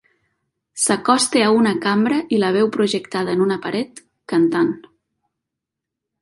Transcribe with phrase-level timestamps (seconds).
[0.83, 4.03] S'acosta a una cambra i la veu projectada en una paret,
[4.35, 4.73] cantant.